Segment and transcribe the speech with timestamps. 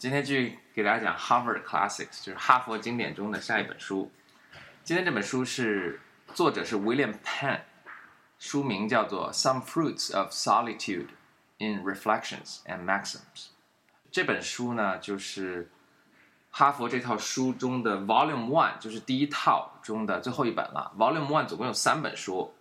[0.00, 4.10] 今天继续给大家讲 Harvard Classics，就是哈佛经典中的下一本书。
[4.82, 6.00] 今天这本书是
[6.32, 7.60] 作者是 William Penn，
[8.38, 11.08] 书名叫做《Some Fruits of Solitude
[11.58, 13.18] in Reflections and Maxims》。
[14.10, 15.70] 这本书呢，就是
[16.50, 20.90] 哈佛这套书中的 Volume One，就是第一套中的最后一本了。
[20.96, 22.54] Volume One 总共有三本书，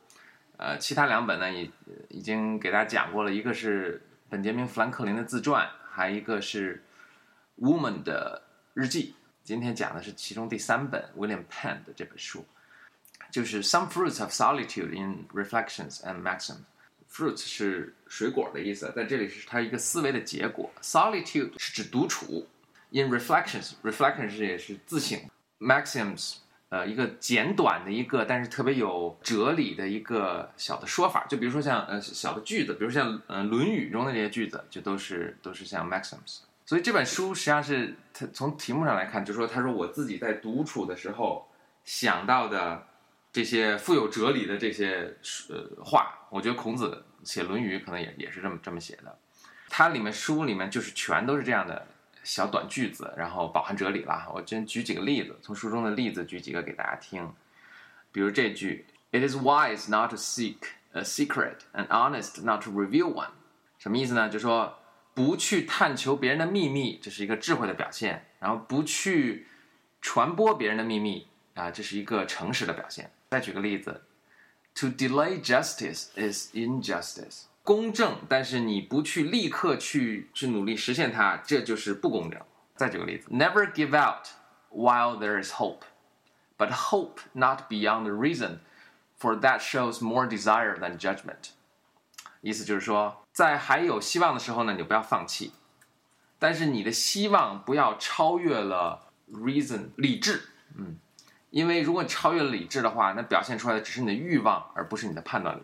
[0.58, 1.72] 呃，其他两本呢也
[2.10, 6.84] 已经给大家讲过了，一个是本杰明·富兰克林的自传，还一个是。
[7.62, 8.42] Woman 的
[8.74, 12.46] 日记，今天讲的是其中第三本 William Penn 的这本书，
[13.32, 16.64] 就是 Some Fruits of Solitude in Reflections and Maxims。
[17.12, 20.72] Fruits 是水果的意思，在这里是它一个思维的结果。
[20.82, 22.48] Solitude 是指独处。
[22.92, 25.20] In Reflections，Reflections 也是自省。
[25.60, 26.38] Maxims，
[26.70, 31.26] 呃，一个简短的一个，但是特别有哲理的一个小的说法。
[31.28, 36.40] 就比如说像呃小的句子，比如像呃《论语》中的这些句子，就都是都是像 Maxims。
[36.70, 41.50] 所以这本书实际上是他从题目上来看，就说他说我自己在独处的时候
[41.84, 42.86] 想到的
[43.34, 45.18] 这些富有哲理的这些
[45.50, 49.18] 呃话，我觉得孔子写《论语》可能也也是这么这么写的。
[49.68, 51.88] 它里面书里面就是全都是这样的
[52.24, 54.32] 小短句子，然后饱含哲理了。
[54.32, 57.28] 我先举几个例子，从书中的例子举几个给大家听。
[58.12, 60.58] 比如这句：“It is wise not to seek
[60.92, 63.32] a secret, and honest not to reveal one。”
[63.80, 64.30] 什么意思呢？
[64.30, 64.76] 就说。
[65.20, 69.46] 不去探求别人的秘密，这是一个智慧的表现；然后不去
[70.02, 73.12] 传播别人的秘密啊，这是一个诚实的表现。
[73.32, 74.06] 再举个例子
[74.76, 77.48] ，To delay justice is injustice。
[77.64, 82.40] 公正，但是你不去立刻去去努力实现它，这就是不公正。
[82.78, 84.28] 再举个例子，Never give out
[84.72, 85.82] while there is hope,
[86.58, 88.60] but hope not beyond reason,
[89.20, 91.50] for that shows more desire than judgment。
[92.40, 93.26] 意思就是说。
[93.40, 95.54] 在还有希望的时候呢，你就不要放弃，
[96.38, 100.42] 但是你的希望不要超越了 reason 理智，
[100.76, 100.98] 嗯，
[101.50, 105.62] 因为如果你超越了理智的话，那表现出来的只是你的欲望，而不是你的判断力。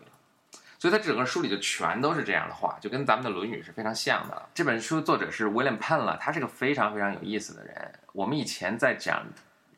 [0.78, 4.48] 所以它整个书里就全都是这样的话，就跟咱们的《论语》是非常像的。
[4.54, 7.92] 这本书作者是 William Penn 了，他是个非常非常有意思的人。
[8.14, 9.26] 我们以前在讲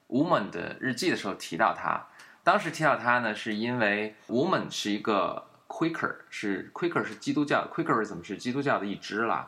[0.07, 2.07] Woman 的日记的时候提到他，
[2.45, 5.48] 当时提到他呢，是因为 Woman 是一个。
[5.69, 9.45] Quaker 是 Quaker 是基督教，Quakerism 是基督教的一支啦。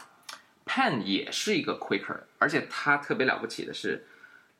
[0.66, 4.06] Pen 也是一个 Quaker，而且他特别了不起的是，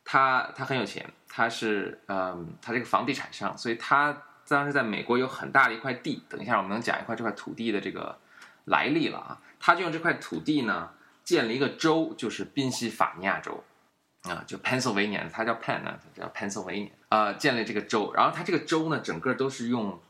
[0.03, 6.25] 他他很有钱，他是嗯，他这个房地产商，所以他当时在美国有很大的一块地。
[6.29, 8.19] 等一下我们能讲一块这块土地的这个
[8.65, 9.41] 来历了啊。
[9.61, 10.91] 他就用这块土地呢
[11.23, 13.63] 建了一个州，就是宾夕法尼亚州
[14.23, 18.13] 啊，就 Pennsylvania，他叫 Pen 呢，叫 Pennsylvania 啊，建了这个州。
[18.15, 20.01] 然后他这个州呢，整个都是用。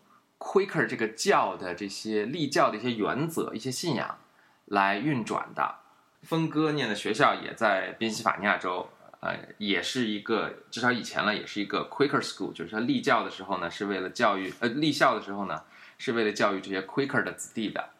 [0.41, 4.19] Quaker 这个教的这些立教的一些原则、一些信仰
[4.65, 5.77] 来运转的，
[6.23, 8.89] 峰哥念的学校也在宾夕法尼亚州，
[9.21, 15.62] 呃，也是一个至少以前呢，也是一个 Quaker school，就是他立教的时候呢，是为了教育，呃，立校的时候呢，
[15.99, 17.91] 是为了教育这些 Quaker 的子弟的。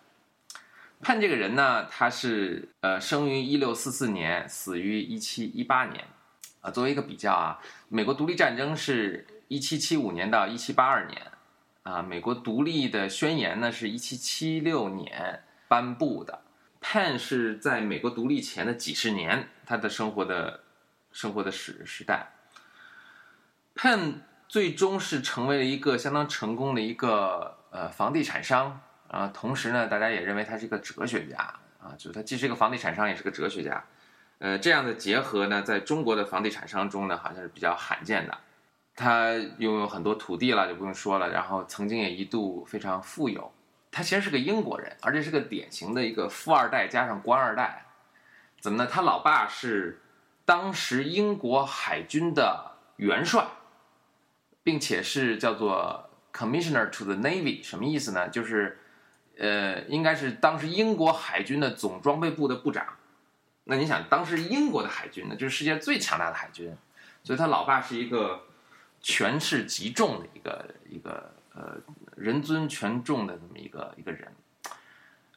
[1.03, 6.07] 判这个人呢，他是呃生于一六四四年，死于一七一八年，
[6.63, 11.21] 啊，作为一个比较啊，美国独立战争是一七七五年到一七八二年。
[11.83, 16.43] 啊，美国独立的宣言呢是一七七六年颁布的。
[16.83, 20.61] Pen 是在美国独立前的几十年，他的生活的
[21.13, 22.33] 生活的时时代。
[23.75, 31.37] Pen 最终是成为了一个相当成功的一个呃房地产商啊，同时呢，大家也认为他是一个哲学家
[31.81, 33.85] 啊，就是他既是一个房地产商，也是个哲学家。
[34.39, 38.39] 呃，这样的结合呢，在中国的房地产商中呢，好像是比较罕见的。
[39.01, 41.31] 他拥有很多土地了，就不用说了。
[41.31, 43.51] 然后曾经也一度非常富有。
[43.91, 47.87] 他其实是个英国人，而且是个典型的一个富二代加上官二代。
[48.61, 48.87] 怎么呢？
[48.93, 50.03] 他老爸是
[50.45, 53.47] 当时英国海军的元帅，
[54.63, 57.65] 并且是叫做 Commissioner to the Navy。
[57.65, 58.29] 什么意思呢？
[58.29, 58.79] 就是，
[59.39, 62.87] 呃，应该是当时英国海军的总装备部的部长。
[63.65, 66.77] 那你想，当时英国的海军呢，就是世界最强大的海军，
[67.25, 68.43] 所以他老爸是一个。
[69.03, 71.77] 权势极重的一个一个呃
[72.17, 74.33] 人尊权重的这么一个一个人，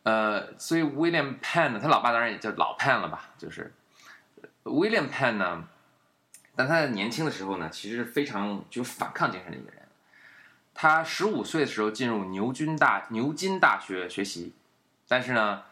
[0.03, 3.73] 呃，所以 William Penn 呢他老爸当然也叫老 Penn 了吧，就是
[4.63, 5.63] William Penn 呢，
[6.57, 9.81] 但他在年轻的时候呢，其实是非常具有反抗精神的一个人。
[10.73, 14.53] 他十五岁的时候进入牛津大牛津大学学习，
[15.07, 15.63] 但是呢，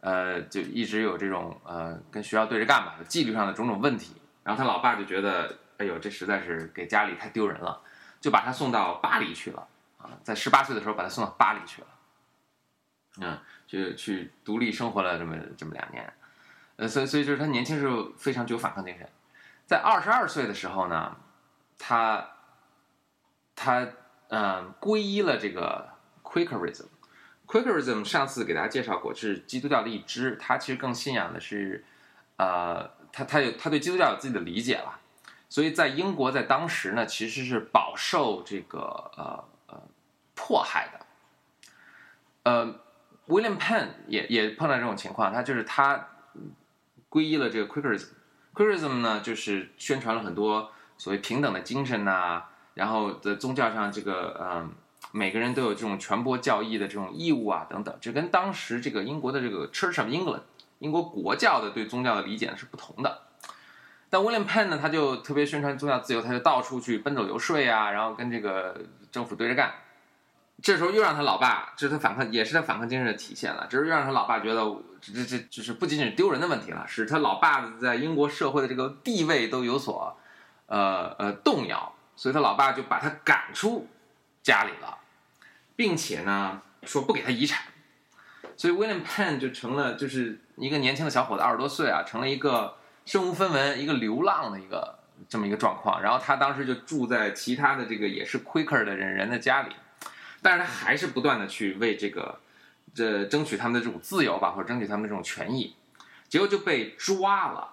[0.00, 4.14] 呃，就一直有这种呃跟学校对着干吧，纪律上的种种问题，
[4.44, 5.58] 然后他老爸就觉得。
[5.80, 7.80] 哎呦，这实在是给家里太丢人了，
[8.20, 9.66] 就把他送到巴黎去了
[9.96, 10.10] 啊！
[10.22, 11.88] 在十八岁的时候把他送到巴黎去了，
[13.22, 16.12] 嗯，就去独立生活了这么这么两年。
[16.76, 19.08] 呃，所以所以就是他年轻时候非常具有反抗精神。
[19.64, 21.16] 在二十二岁的时候呢，
[21.78, 22.28] 他
[23.56, 23.88] 他
[24.28, 25.88] 嗯皈依了这个
[26.22, 26.88] Quakerism。
[27.46, 31.82] Quakerism 上次给大家介绍过，是基督教的一支，他其实更信仰的是
[32.36, 34.99] 呃，他他有他对基督教有自己的理解了。
[35.50, 38.78] 所以在英国在当时呢，其实是饱受这个
[39.16, 39.82] 呃呃
[40.34, 41.00] 迫害的。
[42.44, 42.74] 呃
[43.26, 46.08] ，William Penn 也也碰到这种情况，他就是他
[47.10, 48.10] 皈依了这个 Quakerism。
[48.54, 52.44] Quakerism 呢，就是宣传了很多所谓平等的精神呐，
[52.74, 54.72] 然后在宗教上这个嗯，
[55.10, 60.42] 每个人都有这种传播教义的这种义务啊等等，这跟当时这个英国的这个 Church of England
[60.78, 63.22] 英国国教的对宗教的理解是不同的。
[64.10, 68.76] 但 William Penn 呢，他就特别宣传宗教自由，他就到处去奔走游说啊，然后跟这个
[69.10, 69.72] 政府对着干。
[70.60, 73.66] 这时候又让他老爸，这是他反抗，也是他反抗精神的体现了。
[73.70, 74.62] 这是让他老爸觉得，
[75.00, 80.18] 这这这就是不仅仅是丢人的问题了，使他老爸在英国社会的这个地位都有所，
[80.66, 81.94] 呃呃动摇。
[82.16, 83.88] 所以他老爸就把他赶出
[84.42, 84.98] 家里了，
[85.74, 87.62] 并且呢说不给他遗产。
[88.54, 92.74] 所以 William Penn 就成了就是一个年轻的小伙子，二十多岁啊，成了一个
[93.10, 96.00] 身无分文、一个流浪的一个这么一个状况。
[96.00, 99.74] 然后他当时就住在其他的这个也是 Quaker 的人人的家里。
[100.40, 102.38] 但是他还是不断的去为这个，
[102.94, 105.74] 这争取他们的这种自由吧，或者争取他们的这种权益，
[106.28, 107.72] 结果就被抓了，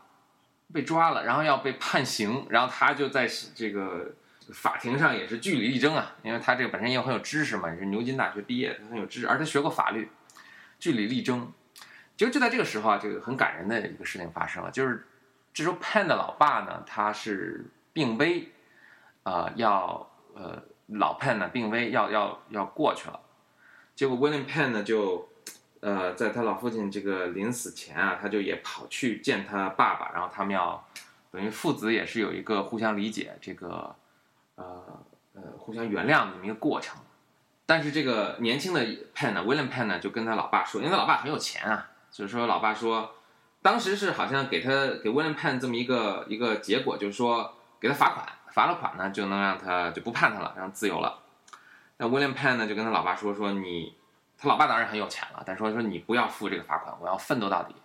[0.73, 4.11] 被抓了，然后要被判刑，然后他就在这个
[4.51, 10.09] 法庭上也是据理力争啊，因为他这个本身也很有知识嘛，也是牛津大学毕业，他很有知识，而且学过法律，
[10.79, 11.53] 据理力争，
[12.17, 15.07] 结果就在这个时候啊，这个很感人的一个事情发生了，就是
[15.57, 18.51] 这时候 Pen 的老爸呢，他是病危，
[19.23, 20.61] 啊，要呃。
[20.89, 23.19] 老 Pen 呢病危，要要要过去了，
[23.93, 25.27] 结果 William Pen 呢就，
[25.81, 30.87] 呃，在他老父亲这个临死前啊，他就也跑去见他爸爸，然后他们要
[31.29, 33.93] 等于父子也是有一个互相理解，这个
[34.55, 36.97] 呃呃互相原谅的这么一个过程。
[37.65, 38.79] 但是这个年轻的
[39.13, 43.13] Pen 呢，William Penn 呢就跟他老爸说，因为他老爸很有钱啊，所以说老爸说，
[43.61, 44.69] 当时是好像给他
[45.03, 48.27] 给 William Penn 这么一个一个结果，就是说给他罚款。
[48.49, 51.19] 罚了款呢，就能让他就不判他了，让自由了。
[51.97, 53.93] 那 William Penn 呢，就跟他老爸说说你，
[54.35, 57.75] 他老爸当然很有钱了，但说说你不要付这个罚款，我要奋斗到底。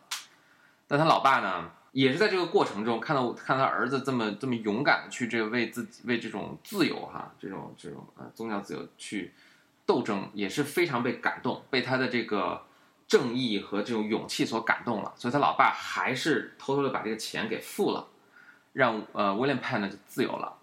[0.88, 9.34] 但他老爸呢，也是在这个过程中看到看他儿子这么这么勇敢的去这个为自己为这种自由哈，这种这种呃宗教自由去
[9.84, 12.64] 斗争，也是非常被感动，被他的这个
[13.12, 15.12] 正义和这种勇气所感动了。
[15.16, 18.08] 所以他老爸还是偷偷的把这个钱给付了，
[18.72, 20.56] 让呃 William Penn 呢就自由了。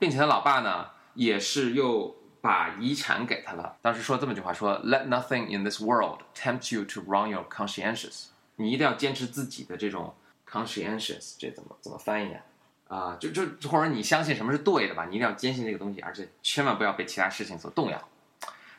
[0.00, 3.76] 并且他老爸呢，也是又把遗产给他了。
[3.80, 8.26] 当时说这么句话：说 “Let nothing in this world tempt you to wrong your conscientious。”
[8.56, 10.12] 你一定要坚持自己的这种
[10.50, 12.40] conscientious，这怎么怎么翻译啊？
[12.88, 15.06] 啊，就就或者你相信什么是对的吧？
[15.06, 18.08] 你一定要坚信这个东西，而且千万不要被其他事情所动摇。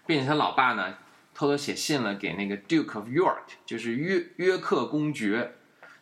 [0.06, 0.94] 并且他老爸呢，
[1.36, 5.54] 偷偷写信了给那个 Duke of York，就是约约克公爵，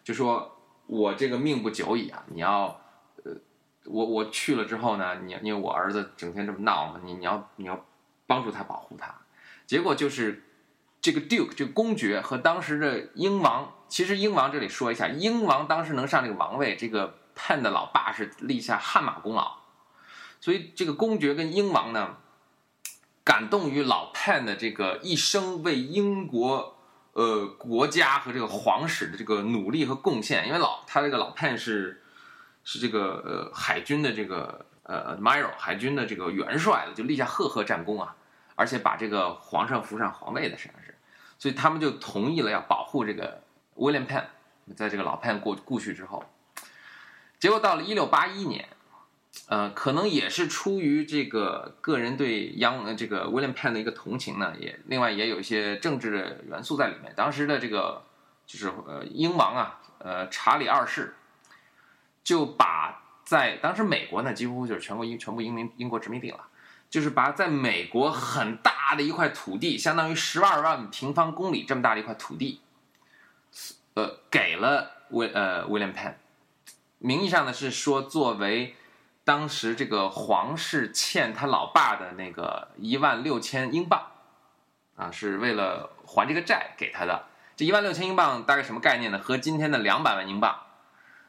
[0.01, 0.57] 就说
[0.87, 2.79] ：“我这个命不久矣啊，你要。”
[3.25, 3.33] 呃
[3.85, 7.85] 我我去了之后呢，你因为我儿子整天这么闹嘛，你你要你要
[8.25, 9.13] 帮助他保护他，
[9.65, 10.41] 结果就是
[11.01, 19.57] 这个 Duke 这个公爵和当时的英王，其实英王这里说一下，英王当时能上这个王位，这个 Pen 的老爸是立下汗马功劳，
[20.39, 22.15] 所以这个公爵跟英王呢，
[23.23, 26.77] 感动于老潘的这个一生为英国
[27.13, 31.99] 呃国家和这个皇室的这个努力和贡献，因为老他这个老潘是。
[32.65, 38.15] 是这个呃海军的这个呃 Admiral 海军的这个元帅了，就立下赫赫战功啊，
[38.55, 40.95] 而且把这个皇上扶上皇位的实际上是，
[41.37, 43.43] 所以他们就同意了要保护这个
[43.75, 44.23] William Pen，
[44.77, 46.23] 在这个老潘过故去之后，
[47.37, 48.69] 结果到了一六八一年，
[49.47, 57.13] 呃，可能也是出于这个个人对央这个 William Penn 的一个同情呢，也另外也有一些政治的元素在里面。
[57.15, 58.03] 当时的这个
[58.45, 61.15] 就是呃英王啊，呃查理二世。
[62.23, 66.39] 就把在当时美国呢，几乎就是全国英全部英民英国殖民地了，
[66.89, 72.61] 就是把在美国很大的一块土地，相当于十二万平方公里这么大的一块土地，
[73.95, 76.13] 呃，给了威呃 William Penn，
[76.99, 78.73] 名义上呢是说作为
[79.23, 84.07] 当时这个皇室欠他老爸的那个一万六千英镑，
[84.95, 87.23] 啊，是为了还这个债给他的。
[87.55, 89.19] 这一万六千英镑大概什么概念呢？
[89.19, 90.55] 和今天的两百万英镑。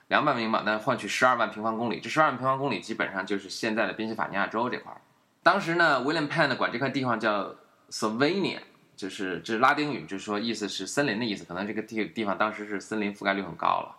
[0.09, 5.01] 两百万英镑，那换取十二万平方公里，这十二万平方公里基本上就是现在的宾夕法尼亚州这块儿。
[5.43, 7.55] 当时呢，William Penn 管这块地方叫
[7.91, 8.59] Sylvania，
[8.95, 13.97] 就是这是拉丁语，就是说意思是森林的意思，可能这个地地方当时是森林覆盖率很高了。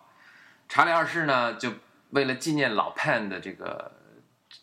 [0.68, 1.72] 查理二世呢，就
[2.16, 3.92] 为了纪念老 Penn 的这个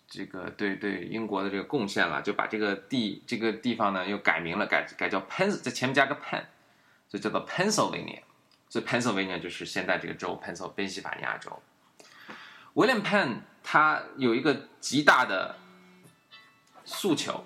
[0.10, 6.45] 这个对对英国的这个贡献了，就把这个地这个地方呢又改名了，改改叫 Penn，在前面加个 Penn，
[7.07, 8.22] 就叫做 Pennsylvania。
[8.69, 11.62] 所以 Pennsylvania 就是现在这个州，Pennsylvania 州。
[12.74, 15.55] William Penn 他有一个极大的
[16.83, 17.45] 诉求，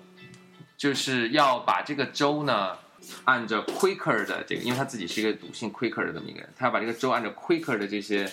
[0.78, 2.78] 就是要把这个州呢
[3.24, 8.26] 按照 Quaker 的这个，因为他自己是一个笃信 Quaker 的这么一个人，他要把这个州按照 Quaker 的这些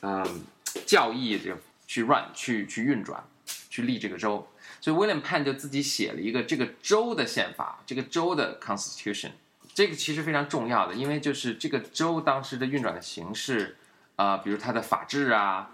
[0.00, 0.46] 嗯
[0.92, 1.56] 教义这
[1.86, 3.24] 去 run 去去运转，
[3.70, 4.46] 去立这个州。
[4.78, 9.30] 所以 William Penn 就自己写了一个这个州的宪法，这个州的 Constitution。
[9.72, 13.78] 这个其实非常重要的，因为就是这个州当时的运转的形式，
[14.16, 15.70] 啊，比如它的法治啊，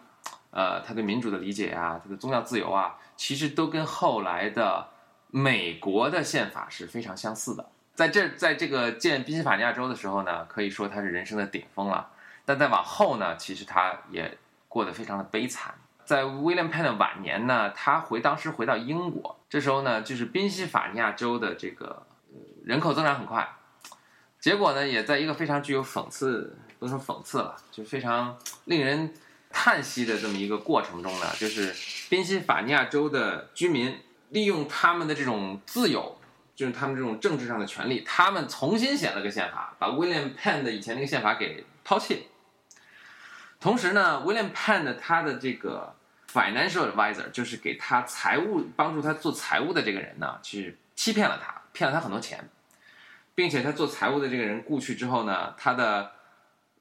[0.52, 4.90] 呃，它对民主的理解啊，它的宗教自由啊，其实都跟后来的
[5.32, 7.68] 美国的宪法是非常相似的。
[7.96, 12.08] 在这，在这个建宾夕法尼亚州的时候呢，可以说他是人生的顶峰了。
[12.44, 14.38] 但再往后呢，其实他也
[14.78, 15.75] 过得非常的悲惨。
[16.04, 22.06] 在 William Penn 的晚年呢，他回当时回到英国，这时候呢，就是宾夕法尼亚州的这个
[22.64, 23.56] 人口增长很快。
[24.38, 29.12] 结果呢，也在一个非常具有讽刺，不能说讽刺了，就非常令人
[29.50, 31.75] 叹息的这么一个过程中呢，就是
[32.08, 36.16] 宾夕法尼亚州的居民利用他们的这种自由，
[36.54, 42.28] 就是他们这种政治上的权利，他们重新写了个宪法，把 William Penn 的以前那个宪法给抛弃。
[43.60, 45.94] 同时呢，William Penn 的他的这个
[46.32, 52.48] financial advisor，就是给他财务帮助他做财务的这个人呢，其实欺骗了他，骗了他很多钱。
[53.34, 56.10] 并且他做财务的这个人故去之后呢，他的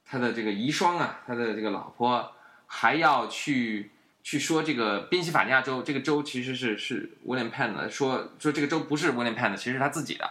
[0.03, 2.33] 他的这个遗孀啊，他的这个老婆
[2.65, 3.91] 还要去
[4.23, 10.27] 去说这个宾夕法尼亚州这个州其实是是 William Penn 的，说说这个州不是 William Penn 的，其实是他自己的，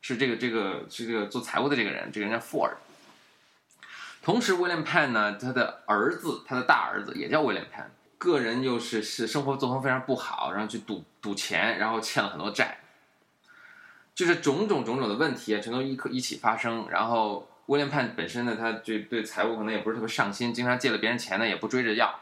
[0.00, 2.72] 是这个这个是这个做财务的这个人，这个人叫 Ford。
[4.22, 7.86] 同时，William Penn 呢，他的儿子，他的大儿子也叫 William Penn，
[8.18, 12.80] 个人又是是生活作风非常不好，然后去赌赌钱，然后欠了很多债。
[14.14, 16.86] 就是种种种种的问题啊，全都一一起发生。
[16.90, 22.20] 然后威廉潘本身呢，他就对财务可能也不是特别上心，经常借了别人钱呢，也不追着要。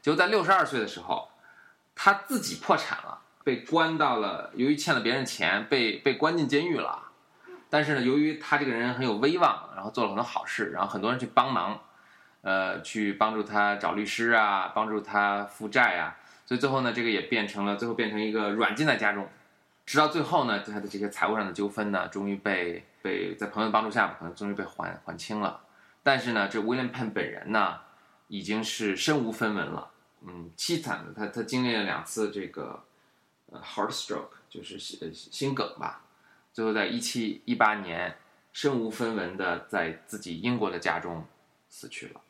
[0.00, 1.28] 就在六十二岁的时候，
[1.96, 7.09] 他自己破产了，被关到了，由于欠了别人钱，被被关进监狱了。
[7.70, 11.80] 但是呢，由于他这个人很有威望，然后做了很多好事，然后很多人去帮忙，
[12.42, 19.28] 呃，去帮助他找律师啊，帮助他负债啊，所以最后呢，这个也变成了最后变成一个软禁在家中。
[19.86, 25.60] 直到最后呢，他的这些财务上的纠纷呢，终于被被在朋友帮助下，可能终于被还还清了。
[26.02, 27.78] 但是呢，这 William Penn 本人呢，
[28.28, 29.90] 已经是身无分文了，
[30.22, 31.12] 嗯，凄惨的。
[31.12, 32.82] 他他经历了两次这个
[33.50, 36.02] 呃 heart stroke，就是心心梗吧，
[36.52, 38.16] 最后在一七一八年
[38.52, 41.24] 身无分文的在自己英国的家中
[41.68, 42.20] 死去了。